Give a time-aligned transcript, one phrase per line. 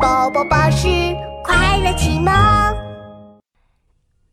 [0.00, 0.86] 宝宝巴士
[1.42, 2.32] 快乐启蒙。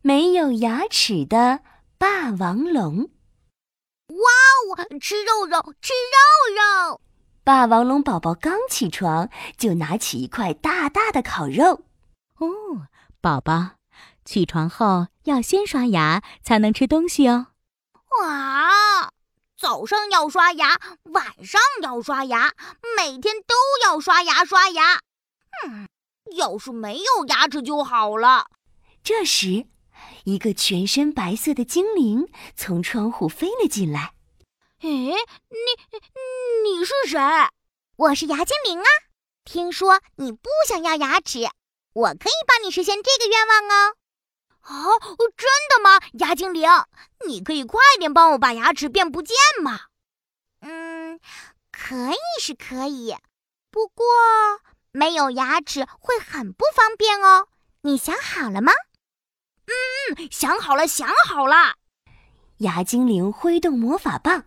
[0.00, 1.60] 没有牙齿的
[1.98, 3.10] 霸王龙。
[4.08, 4.16] 哇
[4.76, 7.00] 哦，吃肉肉，吃肉肉！
[7.42, 11.82] 霸王龙宝宝刚起床，就拿起一块大大的烤肉。
[12.38, 12.46] 哦，
[13.20, 13.70] 宝宝，
[14.24, 17.48] 起床后要先刷牙，才能吃东西哦。
[18.20, 19.10] 哇！
[19.58, 22.52] 早上要刷牙，晚上要刷牙，
[22.96, 23.54] 每天都
[23.84, 25.00] 要刷牙刷牙。
[25.64, 25.88] 嗯，
[26.36, 28.50] 要是没有牙齿就好了。
[29.02, 29.66] 这时，
[30.24, 34.12] 一个全身白色的精灵从窗户飞了进来。
[34.80, 35.14] 哎，你
[36.64, 37.18] 你是谁？
[37.96, 38.86] 我是牙精灵啊！
[39.44, 41.48] 听说你不想要牙齿，
[41.94, 43.96] 我可以帮你实现这个愿望哦。
[44.60, 44.74] 啊，
[45.36, 46.68] 真的吗，牙精灵？
[47.26, 49.82] 你可以快点帮我把牙齿变不见吗？
[50.60, 51.20] 嗯，
[51.70, 53.16] 可以是可以，
[53.70, 54.04] 不过
[54.96, 57.48] 没有牙齿会很不方便哦。
[57.82, 58.72] 你想好了吗？
[59.66, 61.74] 嗯嗯，想好了，想好了。
[62.58, 64.46] 牙精灵挥动魔法棒，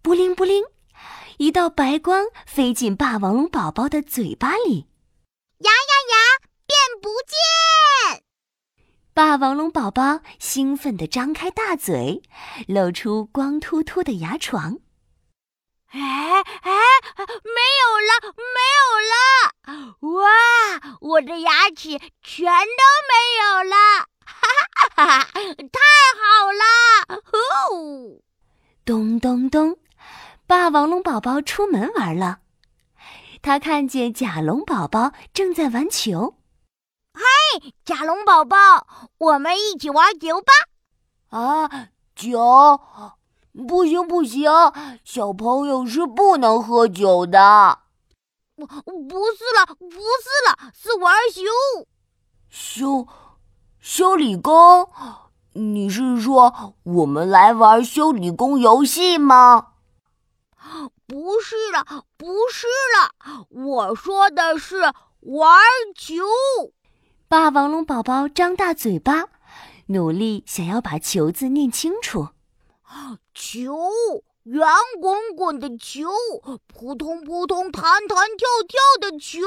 [0.00, 0.64] 布灵布灵，
[1.36, 4.88] 一道白光飞进霸王龙宝宝的嘴巴里。
[5.58, 8.24] 牙牙牙，变不见！
[9.12, 12.22] 霸王龙宝宝兴奋地张开大嘴，
[12.66, 14.78] 露出光秃秃的牙床。
[15.92, 16.72] 哎哎，
[17.42, 18.29] 没有了，
[21.20, 23.76] 我的牙齿全都没有了！
[24.24, 25.28] 哈哈哈哈！
[25.34, 25.78] 太
[26.16, 27.20] 好了！
[27.30, 28.24] 呼！
[28.86, 29.76] 咚咚咚，
[30.46, 32.38] 霸王龙宝宝出门玩了。
[33.42, 36.36] 他看见甲龙宝宝正在玩球。
[37.12, 38.86] 嘿，甲龙宝宝，
[39.18, 40.52] 我们一起玩球吧！
[41.38, 42.80] 啊，酒
[43.68, 44.50] 不行不行，
[45.04, 47.80] 小朋友是不能喝酒的。
[48.66, 51.42] 不，不是了，不是了，是玩修
[52.48, 53.06] 修
[53.80, 54.88] 修理工。
[55.54, 59.68] 你是说我们来玩修理工游戏吗？
[61.06, 62.66] 不是了，不是
[62.96, 65.58] 了，我说的是玩
[65.96, 66.22] 球。
[67.26, 69.24] 霸王龙宝宝张大嘴巴，
[69.86, 72.28] 努力想要把“球”字念清楚。
[73.34, 73.88] 球，
[74.44, 74.66] 圆
[75.00, 76.08] 滚滚的球，
[76.66, 79.38] 扑通扑通，弹弹跳跳的球。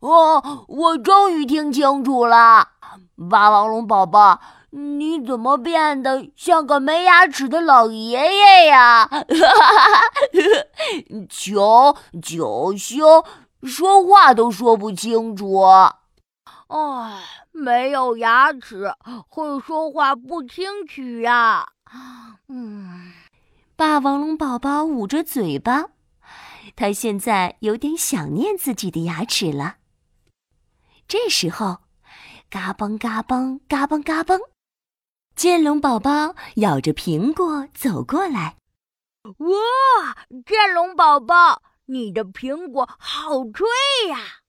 [0.00, 2.68] 哦，我终于听清楚了。
[3.30, 9.08] 霸王龙宝宝，你怎么变得像个没牙齿的老爷爷呀？
[11.28, 13.24] 球，九修，
[13.64, 15.62] 说话都说不清楚。
[16.68, 17.20] 唉，
[17.50, 18.92] 没有牙齿
[19.26, 21.66] 会说话不清楚呀。
[22.48, 23.12] 嗯，
[23.78, 25.90] 霸王龙宝宝捂着嘴巴，
[26.74, 29.76] 他现在有点想念自己的牙齿了。
[31.06, 31.78] 这时候，
[32.50, 34.40] 嘎嘣嘎嘣嘎嘣嘎嘣，
[35.36, 38.56] 剑龙宝宝咬着苹果走过来。
[39.22, 43.68] 哇，剑龙宝宝，你的苹果好脆
[44.08, 44.40] 呀！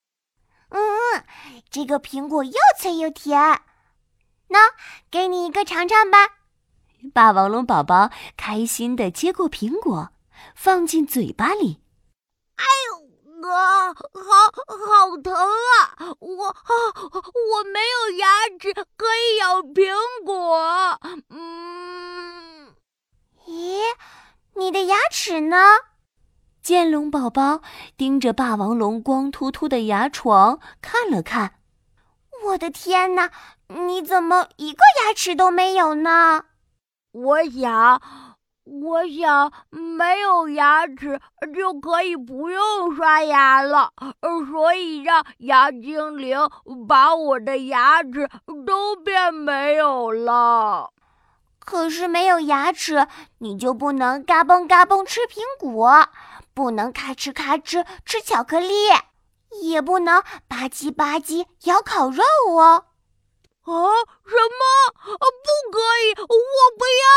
[0.69, 0.79] 嗯，
[1.69, 3.40] 这个苹果又脆又甜，
[4.47, 4.72] 那
[5.11, 6.38] 给你一个尝尝吧。
[7.13, 10.09] 霸王龙宝宝开心的接过苹果，
[10.55, 11.81] 放进嘴巴里。
[12.55, 14.01] 哎呦，啊，好
[15.09, 16.13] 好疼啊！
[16.19, 16.69] 我啊，
[17.03, 18.27] 我没有牙
[18.59, 19.93] 齿可以咬苹
[20.25, 20.99] 果。
[21.29, 22.75] 嗯，
[23.47, 23.79] 咦，
[24.55, 25.57] 你的牙齿呢？
[26.61, 27.61] 剑龙宝宝
[27.97, 31.55] 盯着霸王龙光秃秃的牙床看了看，
[32.45, 33.31] 我的天哪！
[33.67, 36.45] 你怎么一个牙齿都没有呢？
[37.12, 38.02] 我想，
[38.64, 41.20] 我想没有牙齿
[41.56, 43.92] 就可以不用刷牙了，
[44.52, 46.38] 所以让牙精灵
[46.88, 48.30] 把我的牙齿
[48.66, 50.92] 都变没有了。
[51.59, 53.08] 可是没有牙齿，
[53.40, 56.08] 你就不能嘎嘣嘎嘣吃苹果。
[56.52, 58.74] 不能咔哧咔哧吃巧克力，
[59.62, 62.85] 也不能吧唧吧唧咬烤肉哦。
[63.69, 63.89] 啊？
[64.25, 64.63] 什么？
[65.07, 66.13] 不可以！
[66.19, 67.07] 我不要！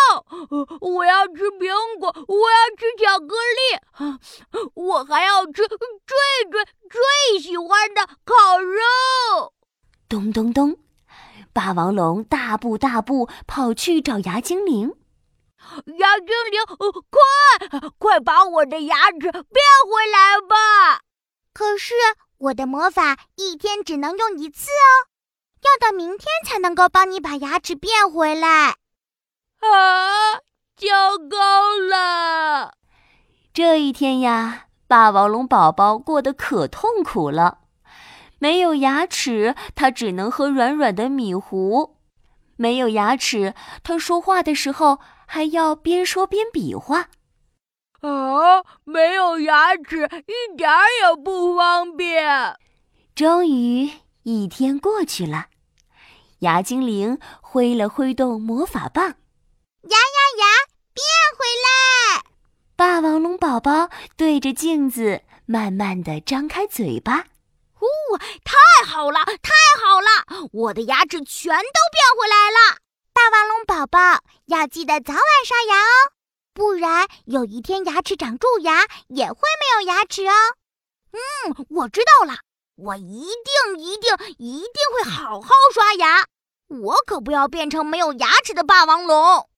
[0.81, 5.76] 我要吃苹果，我要吃巧克力，我还要吃最
[6.50, 9.52] 最最喜欢的烤肉。
[10.08, 10.78] 咚咚咚！
[11.52, 14.94] 霸王龙大步大步跑去找牙精灵。
[15.99, 16.62] 牙精灵，
[17.10, 17.20] 快
[17.99, 21.02] 快把我的牙齿变回来吧！
[21.52, 21.94] 可是
[22.38, 25.12] 我的魔法一天只能用一次哦，
[25.62, 28.76] 要到明天才能够帮你把牙齿变回来。
[29.61, 30.35] 啊，
[30.76, 32.75] 糟糕了！
[33.55, 37.59] 这一天呀，霸王龙宝宝过得可痛苦了。
[38.38, 41.97] 没有牙齿，它只能喝软软的米糊；
[42.56, 43.55] 没有牙齿，
[43.85, 47.09] 它说话的时候还要边说边比划。
[48.00, 52.56] 啊，没有牙齿，一点儿也不方便。
[53.14, 53.88] 终于，
[54.25, 55.47] 一天过去了，
[56.43, 60.47] 牙精灵挥了挥动魔法棒，牙牙牙，
[60.93, 61.05] 变
[61.39, 62.25] 回来！
[62.75, 67.27] 霸王龙宝宝对着镜子慢慢的张开嘴巴，
[67.73, 67.87] 呼，
[68.43, 72.79] 太好了，太好了，我的牙齿全都变回来了。
[73.12, 76.11] 霸王龙宝宝要记得早晚刷牙哦。
[76.53, 80.33] 不然有一天牙齿长蛀牙，也会没有牙齿哦。
[81.12, 82.41] 嗯，我知道了，
[82.75, 86.27] 我一定一定一定会好好刷牙。
[86.81, 89.51] 我可不要变成没有牙齿的霸王龙。